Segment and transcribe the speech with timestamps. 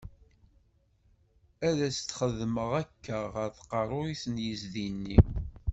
[1.67, 5.17] Ad as-txeddmeḍ akka, ɣer tqerruyt n yiẓdi-nni.